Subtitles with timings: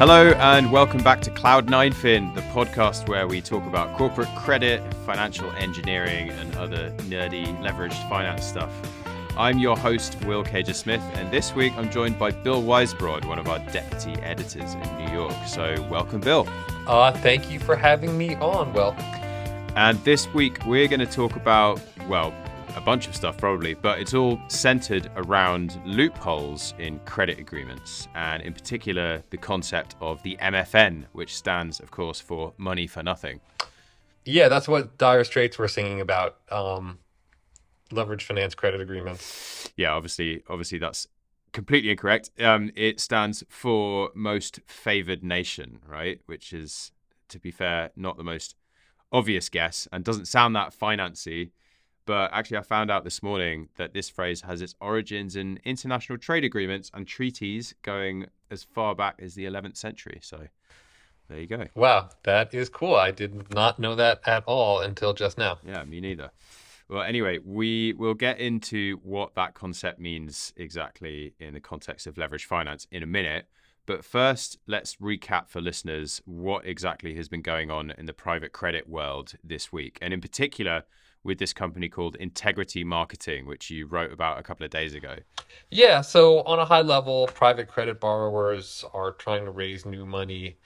[0.00, 4.82] Hello, and welcome back to Cloud9 Fin, the podcast where we talk about corporate credit,
[5.04, 8.72] financial engineering, and other nerdy leveraged finance stuff.
[9.36, 13.38] I'm your host, Will Caiger Smith, and this week I'm joined by Bill Weisbrod, one
[13.38, 15.34] of our deputy editors in New York.
[15.46, 16.48] So, welcome, Bill.
[16.86, 18.96] Uh, thank you for having me on, Will.
[19.76, 21.78] And this week we're going to talk about,
[22.08, 22.32] well,
[22.76, 28.42] a bunch of stuff probably, but it's all centered around loopholes in credit agreements, and
[28.42, 33.40] in particular the concept of the MFN, which stands, of course, for money for nothing.
[34.24, 36.36] Yeah, that's what Dire Straits were singing about.
[36.50, 36.98] Um,
[37.92, 39.70] leverage finance credit agreements.
[39.76, 41.08] Yeah, obviously, obviously that's
[41.52, 42.30] completely incorrect.
[42.40, 46.20] Um, it stands for most favored nation, right?
[46.26, 46.92] Which is,
[47.28, 48.54] to be fair, not the most
[49.12, 51.50] obvious guess and doesn't sound that financy.
[52.06, 56.18] But actually, I found out this morning that this phrase has its origins in international
[56.18, 60.18] trade agreements and treaties going as far back as the 11th century.
[60.22, 60.48] So
[61.28, 61.66] there you go.
[61.74, 62.96] Wow, that is cool.
[62.96, 65.58] I did not know that at all until just now.
[65.64, 66.30] Yeah, me neither.
[66.88, 72.18] Well, anyway, we will get into what that concept means exactly in the context of
[72.18, 73.46] leverage finance in a minute.
[73.86, 78.52] But first, let's recap for listeners what exactly has been going on in the private
[78.52, 79.98] credit world this week.
[80.02, 80.82] And in particular,
[81.22, 85.16] with this company called Integrity Marketing, which you wrote about a couple of days ago.
[85.70, 90.56] Yeah, so on a high level, private credit borrowers are trying to raise new money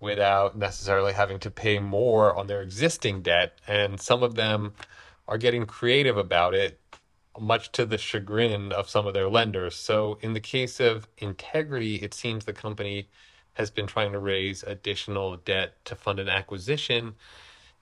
[0.00, 3.60] without necessarily having to pay more on their existing debt.
[3.66, 4.72] And some of them
[5.26, 6.80] are getting creative about it,
[7.38, 9.74] much to the chagrin of some of their lenders.
[9.74, 13.08] So in the case of Integrity, it seems the company
[13.54, 17.14] has been trying to raise additional debt to fund an acquisition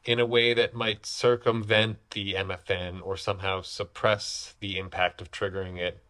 [0.07, 5.79] in a way that might circumvent the MFN or somehow suppress the impact of triggering
[5.79, 6.03] it.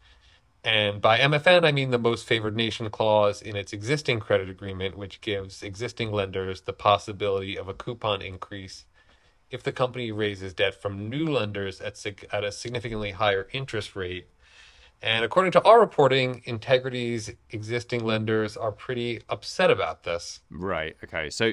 [0.63, 4.99] And by MFN, I mean the most favored nation clause in its existing credit agreement,
[4.99, 8.85] which gives existing lenders the possibility of a coupon increase
[9.51, 14.27] if the company raises debt from new lenders at, at a significantly higher interest rate.
[15.01, 20.41] And according to our reporting, Integrity's existing lenders are pretty upset about this.
[20.51, 20.97] Right.
[21.05, 21.31] Okay.
[21.31, 21.53] So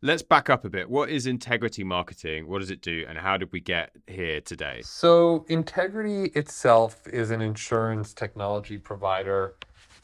[0.00, 0.88] Let's back up a bit.
[0.88, 2.46] What is integrity marketing?
[2.46, 3.04] What does it do?
[3.08, 4.80] And how did we get here today?
[4.84, 9.56] So, Integrity itself is an insurance technology provider,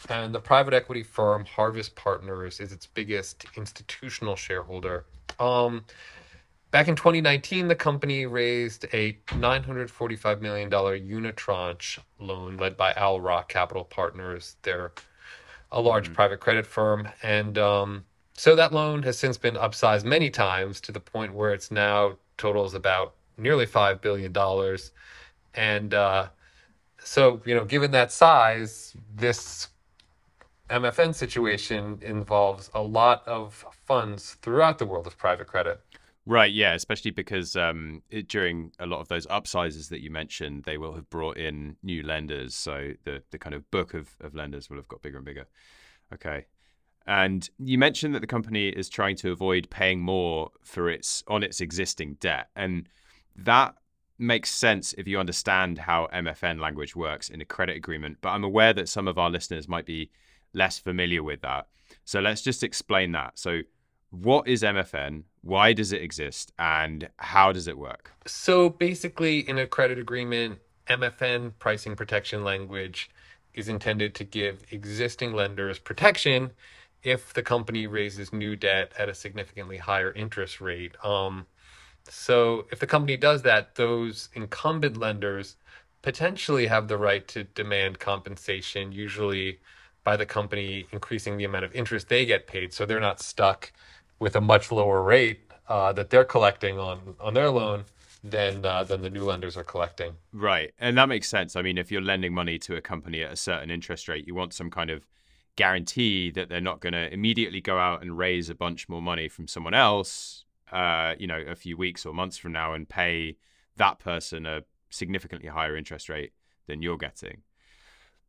[0.09, 5.05] and the private equity firm Harvest Partners is its biggest institutional shareholder.
[5.39, 5.85] Um,
[6.73, 13.49] back in 2019, the company raised a $945 million unitranche loan led by Owl Rock
[13.49, 14.57] Capital Partners.
[14.63, 14.91] They're
[15.71, 16.15] a large mm-hmm.
[16.15, 17.09] private credit firm.
[17.23, 18.05] And um,
[18.37, 22.17] so that loan has since been upsized many times to the point where it's now
[22.37, 24.33] totals about nearly $5 billion.
[25.55, 26.29] And uh,
[26.99, 29.69] so, you know, given that size, this
[30.69, 35.81] MFN situation involves a lot of funds throughout the world of private credit.
[36.27, 40.65] Right, yeah, especially because um, it, during a lot of those upsizes that you mentioned,
[40.65, 42.55] they will have brought in new lenders.
[42.55, 45.47] So the, the kind of book of, of lenders will have got bigger and bigger.
[46.15, 46.47] Okay.
[47.07, 51.43] And you mentioned that the company is trying to avoid paying more for its on
[51.43, 52.89] its existing debt, and
[53.37, 53.75] that
[54.19, 58.19] makes sense if you understand how MFN language works in a credit agreement.
[58.21, 60.11] But I'm aware that some of our listeners might be
[60.53, 61.67] less familiar with that.
[62.05, 63.39] So let's just explain that.
[63.39, 63.61] So,
[64.11, 65.25] what is MFN?
[65.43, 66.53] Why does it exist?
[66.59, 68.13] And how does it work?
[68.27, 73.11] So, basically, in a credit agreement, MFN pricing protection language
[73.55, 76.51] is intended to give existing lenders protection
[77.05, 80.93] if the company raises new debt at a significantly higher interest rate.
[81.05, 81.47] Um,
[82.09, 85.57] so if the company does that, those incumbent lenders
[86.03, 89.61] potentially have the right to demand compensation, usually
[90.03, 92.73] by the company increasing the amount of interest they get paid.
[92.73, 93.73] So they're not stuck
[94.19, 97.85] with a much lower rate uh, that they're collecting on, on their loan
[98.23, 100.15] than uh, than the new lenders are collecting.
[100.33, 101.57] Right, and that makes sense.
[101.57, 104.35] I mean, if you're lending money to a company at a certain interest rate, you
[104.35, 105.07] want some kind of
[105.57, 109.29] guarantee that they're not going to immediately go out and raise a bunch more money
[109.29, 113.37] from someone else, uh, you know, a few weeks or months from now and pay
[113.77, 116.33] that person a significantly higher interest rate
[116.67, 117.43] than you're getting.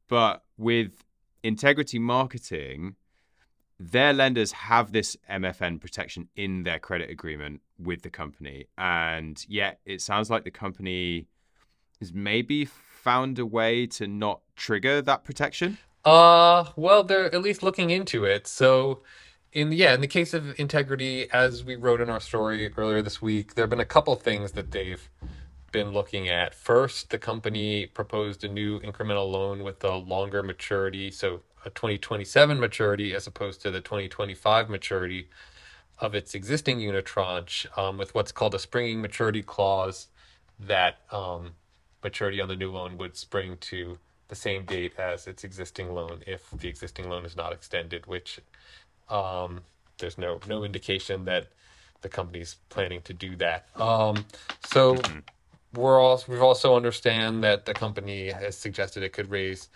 [0.07, 1.03] But with
[1.43, 2.95] integrity marketing,
[3.79, 8.67] their lenders have this MFN protection in their credit agreement with the company.
[8.77, 11.27] And yet it sounds like the company
[11.99, 15.77] has maybe found a way to not trigger that protection.
[16.05, 18.47] Uh, well, they're at least looking into it.
[18.47, 19.03] So,
[19.53, 23.21] in yeah, in the case of integrity, as we wrote in our story earlier this
[23.23, 25.09] week, there have been a couple things that they've
[25.71, 26.55] been looking at.
[26.55, 32.59] First, the company proposed a new incremental loan with a longer maturity, so a 2027
[32.59, 35.29] maturity as opposed to the 2025 maturity
[35.99, 40.07] of its existing unitranche um, with what's called a springing maturity clause
[40.59, 41.51] that um,
[42.03, 46.21] maturity on the new loan would spring to the same date as its existing loan
[46.25, 48.39] if the existing loan is not extended, which
[49.09, 49.61] um,
[49.97, 51.47] there's no no indication that
[52.01, 53.67] the company's planning to do that.
[53.75, 54.25] Um,
[54.65, 54.97] so
[55.73, 59.69] we're also we've also understand that the company has suggested it could raise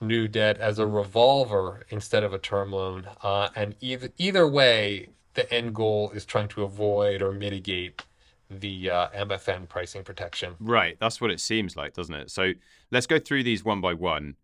[0.00, 5.08] new debt as a revolver instead of a term loan, uh, and either either way,
[5.34, 8.02] the end goal is trying to avoid or mitigate
[8.50, 10.54] the uh, MFN pricing protection.
[10.60, 12.30] Right, that's what it seems like, doesn't it?
[12.30, 12.52] So
[12.90, 14.36] let's go through these one by one.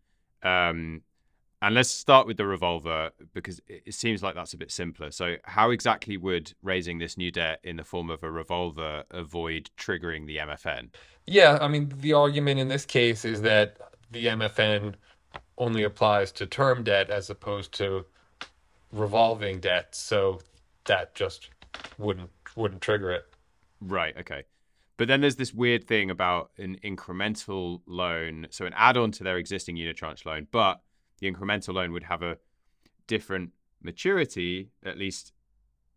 [0.43, 1.03] Um,
[1.65, 5.11] and let's start with the revolver because it it seems like that's a bit simpler.
[5.11, 9.71] So, how exactly would raising this new debt in the form of a revolver avoid
[9.79, 10.91] triggering the MFN?
[11.27, 13.79] Yeah, I mean, the argument in this case is that
[14.11, 14.95] the MFN
[15.57, 18.05] only applies to term debt as opposed to
[18.93, 20.41] revolving debt, so
[20.85, 21.49] that just
[21.97, 23.27] wouldn't wouldn't trigger it.
[23.85, 24.45] Right, okay.
[24.97, 29.25] But then there's this weird thing about an incremental loan, so an add on to
[29.25, 30.81] their existing unitranche loan, but
[31.19, 32.39] the incremental loan would have a
[33.07, 33.51] different
[33.83, 35.33] maturity, at least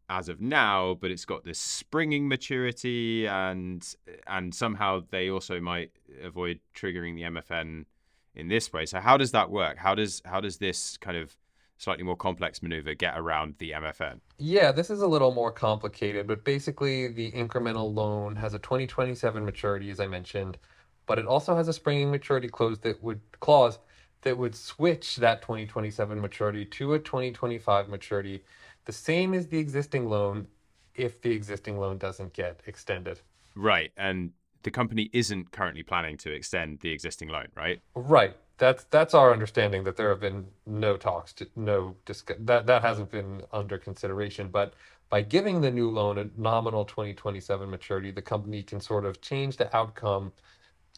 [0.10, 3.96] as of now, but it's got this springing maturity and
[4.26, 5.92] and somehow they also might
[6.24, 7.86] avoid triggering the MFN
[8.34, 8.86] in this way.
[8.86, 9.78] So how does that work?
[9.78, 11.36] How does how does this kind of
[11.78, 14.20] slightly more complex maneuver get around the MFN?
[14.38, 19.44] Yeah, this is a little more complicated, but basically the incremental loan has a 2027
[19.44, 20.58] maturity, as I mentioned,
[21.06, 23.80] but it also has a springing maturity clause that would clause
[24.24, 28.44] that would switch that 2027 maturity to a 2025 maturity,
[28.86, 30.48] the same as the existing loan
[30.96, 33.22] if the existing loan doesn't get extended.
[33.56, 33.92] Right.
[33.96, 34.32] And
[34.64, 37.80] the company isn't currently planning to extend the existing loan, right?
[37.96, 38.36] Right.
[38.58, 42.82] That's that's our understanding that there have been no talks to no discuss that that
[42.82, 44.50] hasn't been under consideration.
[44.50, 44.74] But
[45.10, 49.58] by giving the new loan a nominal 2027 maturity, the company can sort of change
[49.58, 50.34] the outcome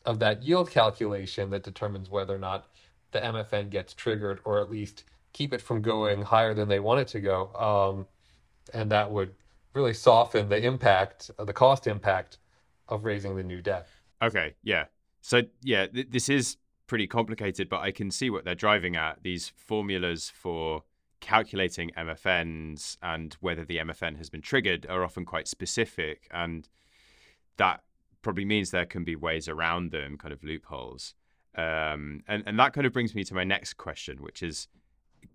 [0.05, 2.67] of that yield calculation that determines whether or not
[3.11, 5.03] the MFN gets triggered, or at least
[5.33, 7.53] keep it from going higher than they want it to go.
[7.55, 8.07] Um,
[8.73, 9.33] and that would
[9.73, 12.37] really soften the impact, uh, the cost impact
[12.87, 13.87] of raising the new debt.
[14.21, 14.55] Okay.
[14.63, 14.85] Yeah.
[15.21, 16.57] So, yeah, th- this is
[16.89, 19.23] pretty complicated, but I can see what they're driving at.
[19.23, 20.83] These formulas for
[21.21, 26.27] calculating MFNs and whether the MFN has been triggered are often quite specific.
[26.31, 26.67] And
[27.57, 27.83] that
[28.21, 31.13] probably means there can be ways around them, kind of loopholes.
[31.55, 34.67] Um, and, and that kind of brings me to my next question, which is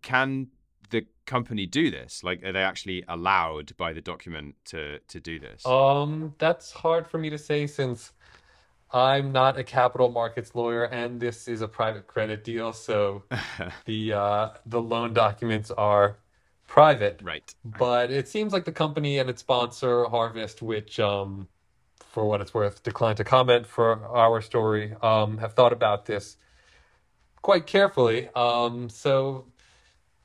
[0.03, 0.49] can
[0.91, 2.25] the company do this?
[2.25, 5.65] Like, are they actually allowed by the document to, to do this?
[5.65, 8.13] Um, that's hard for me to say since
[8.93, 13.25] I'm not a capital markets lawyer and this is a private credit deal, so
[13.87, 16.19] the uh, the loan documents are
[16.67, 17.21] private.
[17.23, 17.55] right.
[17.65, 21.49] But it seems like the company and its sponsor, Harvest, which, um,
[22.01, 26.37] for what it's worth, declined to comment for our story, um, have thought about this
[27.43, 28.29] quite carefully.
[28.35, 29.47] Um, so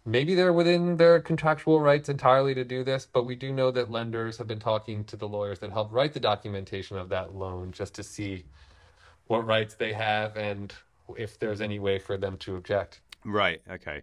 [0.10, 3.92] maybe they're within their contractual rights entirely to do this, but we do know that
[3.92, 7.72] lenders have been talking to the lawyers that helped write the documentation of that loan
[7.72, 8.44] just to see
[9.28, 10.74] what rights they have and
[11.18, 13.02] if there's any way for them to object.
[13.24, 13.62] Right.
[13.70, 14.02] Okay.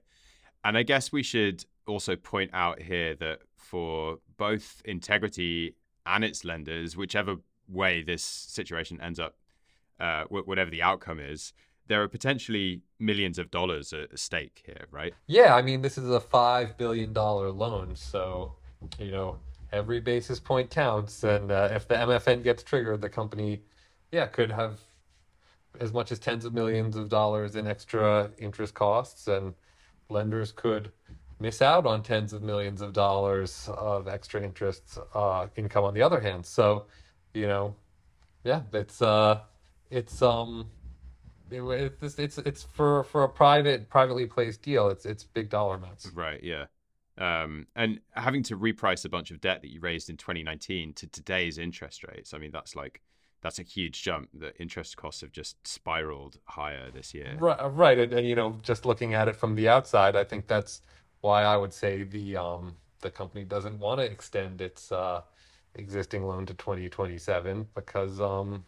[0.65, 6.45] And I guess we should also point out here that for both integrity and its
[6.45, 7.37] lenders, whichever
[7.69, 9.35] way this situation ends up,
[9.99, 11.53] uh, whatever the outcome is,
[11.89, 15.15] there are potentially millions of dollars at stake here, right?
[15.27, 18.55] Yeah, I mean, this is a $5 billion loan, so,
[18.99, 19.39] you know,
[19.73, 21.25] every basis point counts.
[21.25, 23.63] And uh, if the MFN gets triggered, the company,
[24.13, 24.81] yeah, could have
[25.81, 29.55] as much as tens of millions of dollars in extra interest costs, and
[30.09, 30.91] lenders could
[31.39, 36.03] miss out on tens of millions of dollars of extra interest uh, income on the
[36.03, 36.47] other hand.
[36.47, 36.87] So,
[37.35, 37.75] you know,
[38.45, 39.41] yeah, it's uh,
[39.91, 40.69] it's um,
[41.51, 44.89] it, it's it's it's for for a private privately placed deal.
[44.89, 46.11] It's it's big dollar amounts.
[46.15, 46.43] Right.
[46.43, 46.67] Yeah.
[47.19, 51.07] Um, and having to reprice a bunch of debt that you raised in 2019 to
[51.07, 53.01] today's interest rates, I mean, that's like
[53.41, 54.29] that's a huge jump.
[54.35, 57.37] The interest costs have just spiraled higher this year.
[57.39, 60.47] Right, right, and, and you know, just looking at it from the outside, I think
[60.47, 60.83] that's
[61.21, 65.23] why I would say the um the company doesn't want to extend its uh
[65.75, 68.65] existing loan to 2027 because um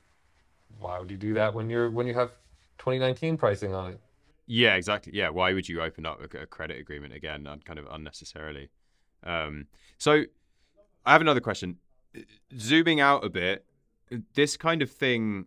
[0.78, 2.30] why would you do that when you're when you have
[2.78, 4.00] 2019 pricing on it?
[4.46, 5.12] Yeah, exactly.
[5.14, 8.70] Yeah, why would you open up a, credit agreement again, kind of unnecessarily?
[9.22, 9.66] Um,
[9.98, 10.24] so,
[11.04, 11.76] I have another question.
[12.58, 13.66] Zooming out a bit,
[14.34, 15.46] this kind of thing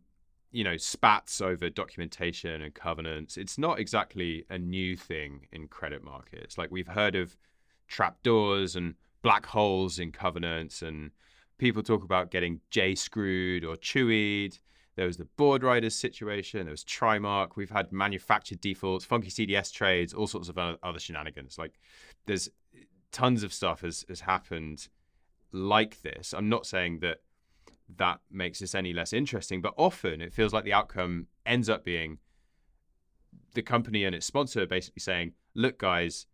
[0.51, 3.37] you know, spats over documentation and covenants.
[3.37, 6.57] It's not exactly a new thing in credit markets.
[6.57, 7.37] Like we've heard of
[7.87, 11.11] trapdoors and black holes in covenants, and
[11.57, 14.59] people talk about getting J screwed or chewied.
[14.95, 16.65] There was the Boardriders situation.
[16.65, 17.55] There was TriMark.
[17.55, 21.57] We've had manufactured defaults, funky CDS trades, all sorts of other shenanigans.
[21.57, 21.79] Like
[22.25, 22.49] there's
[23.11, 24.89] tons of stuff has has happened
[25.51, 26.33] like this.
[26.33, 27.19] I'm not saying that
[27.97, 29.61] that makes this any less interesting.
[29.61, 32.19] But often it feels like the outcome ends up being
[33.53, 36.25] the company and its sponsor basically saying, look, guys,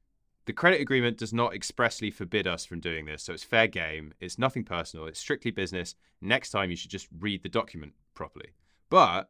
[0.46, 3.24] the credit agreement does not expressly forbid us from doing this.
[3.24, 4.14] So it's fair game.
[4.20, 5.06] It's nothing personal.
[5.06, 5.96] It's strictly business.
[6.22, 8.50] Next time, you should just read the document properly.
[8.90, 9.30] But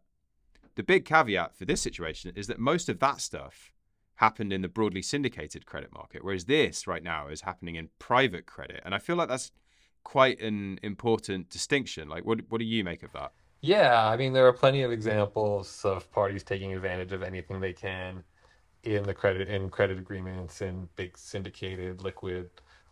[0.76, 3.74] the big caveat for this situation is that most of that stuff
[4.16, 8.46] happened in the broadly syndicated credit market, whereas this right now is happening in private
[8.48, 8.82] credit.
[8.84, 9.52] And I feel like that's
[10.04, 12.08] quite an important distinction.
[12.08, 13.34] Like, what what do you make of that?
[13.62, 17.74] Yeah, I mean, there are plenty of examples of parties taking advantage of anything they
[17.74, 18.24] can
[18.84, 22.50] in the credit in credit agreements and big syndicated liquid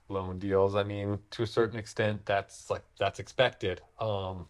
[0.10, 0.76] loan deals.
[0.76, 3.82] I mean, to a certain extent, that's like that's expected.
[4.00, 4.48] Um,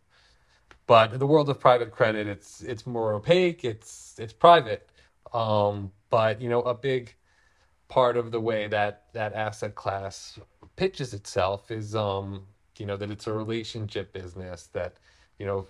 [0.88, 3.64] but in the world of private credit, it's it's more opaque.
[3.66, 4.90] It's it's private.
[5.34, 7.16] Um, but you know, a big
[7.88, 10.40] part of the way that that asset class
[10.76, 12.46] pitches itself is um,
[12.78, 14.96] you know that it's a relationship business that
[15.40, 15.68] you know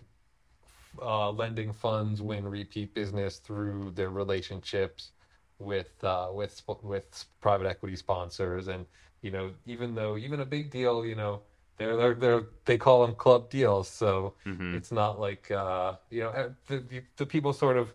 [1.01, 5.11] uh, lending funds win repeat business through their relationships
[5.59, 8.85] with uh, with with private equity sponsors and
[9.21, 11.41] you know even though even a big deal you know
[11.77, 14.75] they're they're, they're they call them club deals so mm-hmm.
[14.75, 17.93] it's not like uh, you know eh, the, the people sort of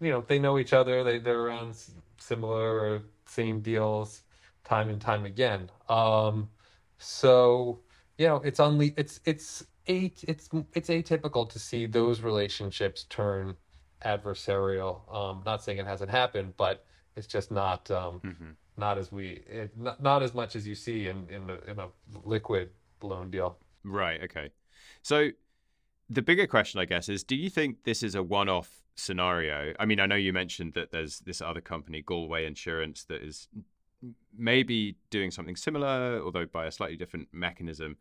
[0.00, 1.74] you know they know each other they they're around
[2.18, 4.22] similar or same deals
[4.64, 6.48] time and time again um
[6.98, 7.78] so
[8.18, 13.56] you know it's only it's it's a, it's it's atypical to see those relationships turn
[14.04, 15.12] adversarial.
[15.12, 16.84] Um, not saying it hasn't happened, but
[17.16, 18.50] it's just not um, mm-hmm.
[18.76, 21.78] not as we it, not, not as much as you see in in, the, in
[21.78, 21.88] a
[22.24, 22.70] liquid
[23.02, 23.58] loan deal.
[23.84, 24.22] Right.
[24.24, 24.50] Okay.
[25.02, 25.30] So
[26.10, 29.74] the bigger question, I guess, is: Do you think this is a one-off scenario?
[29.78, 33.48] I mean, I know you mentioned that there's this other company, Galway Insurance, that is
[34.36, 37.96] maybe doing something similar, although by a slightly different mechanism.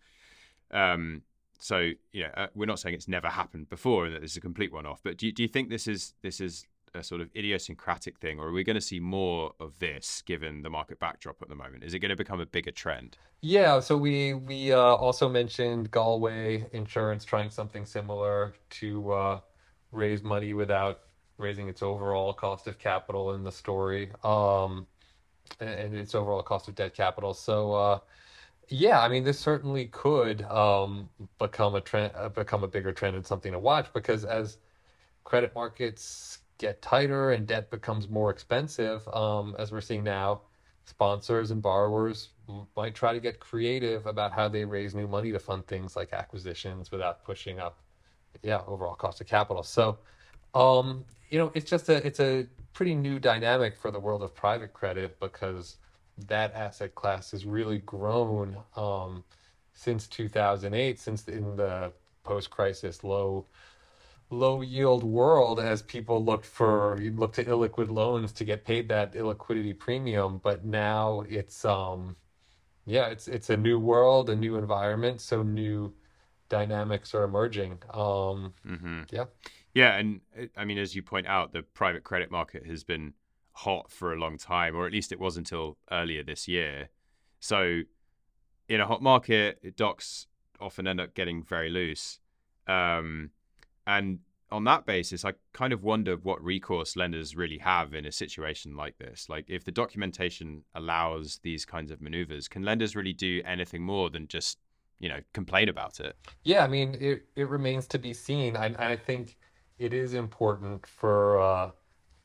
[0.72, 1.24] Um,
[1.60, 4.38] so you know, uh, we're not saying it's never happened before and that this is
[4.38, 5.02] a complete one-off.
[5.04, 8.40] But do you, do you think this is this is a sort of idiosyncratic thing,
[8.40, 11.56] or are we going to see more of this given the market backdrop at the
[11.56, 11.84] moment?
[11.84, 13.18] Is it going to become a bigger trend?
[13.42, 13.80] Yeah.
[13.80, 19.40] So we we uh, also mentioned Galway Insurance trying something similar to uh,
[19.92, 21.02] raise money without
[21.38, 24.12] raising its overall cost of capital in the story.
[24.24, 24.88] Um,
[25.60, 27.34] and its overall cost of debt capital.
[27.34, 28.00] So, uh,
[28.70, 33.16] yeah, I mean, this certainly could um, become a trend, uh, become a bigger trend
[33.16, 34.58] and something to watch because as
[35.24, 40.42] credit markets get tighter and debt becomes more expensive, um, as we're seeing now,
[40.86, 42.30] sponsors and borrowers
[42.76, 46.14] might try to get creative about how they raise new money to fund things like
[46.14, 47.80] acquisitions without pushing up,
[48.42, 49.64] yeah, overall cost of capital.
[49.64, 49.98] So,
[50.54, 54.34] um, you know, it's just a it's a pretty new dynamic for the world of
[54.34, 55.78] private credit because
[56.28, 59.24] that asset class has really grown um,
[59.74, 61.92] since 2008, since in the
[62.24, 63.46] post-crisis low
[64.30, 68.90] low yield world as people looked for you look to illiquid loans to get paid
[68.90, 72.16] that illiquidity premium but now it's um
[72.86, 75.94] yeah it's it's a new world a new environment so new
[76.50, 79.02] dynamics are emerging um mm-hmm.
[79.12, 79.24] yeah
[79.78, 80.22] yeah, and
[80.58, 83.14] I mean, as you point out, the private credit market has been
[83.52, 86.90] hot for a long time, or at least it was until earlier this year.
[87.40, 87.82] So,
[88.68, 90.26] in a hot market, docs
[90.60, 92.18] often end up getting very loose.
[92.66, 93.30] Um,
[93.88, 94.20] and
[94.52, 98.76] on that basis, I kind of wonder what recourse lenders really have in a situation
[98.76, 99.28] like this.
[99.28, 104.10] Like, if the documentation allows these kinds of maneuvers, can lenders really do anything more
[104.10, 104.60] than just,
[105.00, 106.16] you know, complain about it?
[106.44, 108.56] Yeah, I mean, it, it remains to be seen.
[108.56, 109.38] I, I think
[109.80, 111.72] it is important for uh,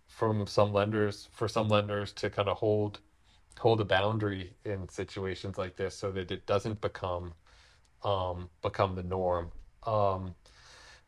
[0.06, 3.00] from some lenders for some lenders to kind of hold
[3.58, 7.32] hold a boundary in situations like this so that it doesn't become
[8.04, 9.50] um, become the norm.
[9.84, 10.34] Um,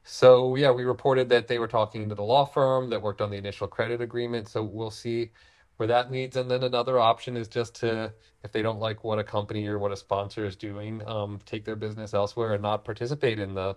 [0.05, 3.31] so yeah, we reported that they were talking to the law firm that worked on
[3.31, 4.49] the initial credit agreement.
[4.49, 5.31] So we'll see
[5.79, 6.37] where that leads.
[6.37, 8.13] And then another option is just to,
[8.45, 11.65] if they don't like what a company or what a sponsor is doing, um, take
[11.65, 13.77] their business elsewhere and not participate in the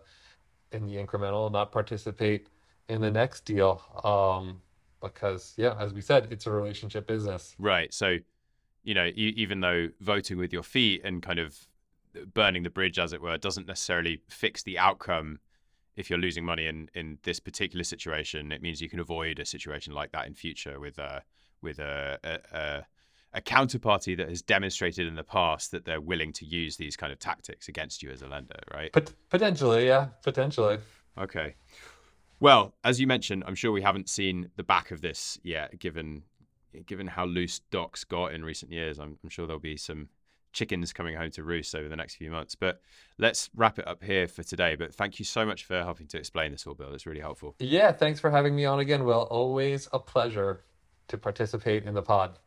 [0.74, 2.50] in the incremental, not participate
[2.90, 3.82] in the next deal.
[4.04, 4.62] Um,
[5.02, 7.56] because yeah, as we said, it's a relationship business.
[7.58, 7.94] Right.
[7.94, 8.18] So,
[8.84, 11.58] you know, even though voting with your feet and kind of
[12.34, 15.40] burning the bridge, as it were, doesn't necessarily fix the outcome
[15.98, 19.46] if you're losing money in in this particular situation, it means you can avoid a
[19.46, 21.24] situation like that in future with a
[21.62, 22.86] with a, a, a
[23.34, 27.12] a counterparty that has demonstrated in the past that they're willing to use these kind
[27.12, 28.94] of tactics against you as a lender, right?
[28.94, 30.78] Pot- potentially, yeah, potentially.
[31.18, 31.56] Okay.
[32.40, 36.24] Well, as you mentioned, I'm sure we haven't seen the back of this yet, given
[36.86, 39.00] given how loose docs got in recent years.
[39.00, 40.10] I'm, I'm sure there'll be some
[40.54, 42.56] chickens coming home to roost over the next few months.
[42.56, 42.82] But
[43.18, 44.76] let's wrap it up here for today.
[44.76, 46.94] But thank you so much for helping to explain this all, Bill.
[46.94, 47.56] It's really helpful.
[47.60, 49.28] Yeah, thanks for having me on again, Will.
[49.30, 50.64] Always a pleasure
[51.08, 52.38] to participate in the pod.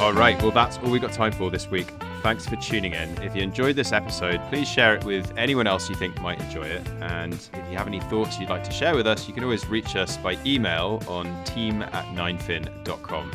[0.00, 1.92] All right, well, that's all we've got time for this week.
[2.22, 3.16] Thanks for tuning in.
[3.22, 6.64] If you enjoyed this episode, please share it with anyone else you think might enjoy
[6.64, 6.86] it.
[7.00, 9.68] And if you have any thoughts you'd like to share with us, you can always
[9.68, 13.30] reach us by email on team at ninefin.com.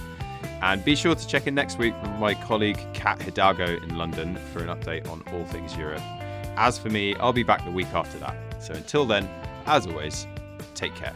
[0.64, 4.38] And be sure to check in next week with my colleague Kat Hidalgo in London
[4.54, 6.02] for an update on all things Europe.
[6.56, 8.64] As for me, I'll be back the week after that.
[8.64, 9.28] So until then,
[9.66, 10.26] as always,
[10.74, 11.14] take care.